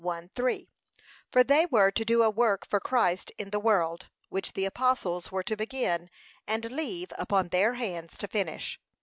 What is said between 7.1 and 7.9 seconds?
upon their